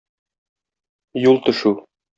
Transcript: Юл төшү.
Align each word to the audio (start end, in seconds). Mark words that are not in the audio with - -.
Юл 1.27 1.41
төшү. 1.49 1.77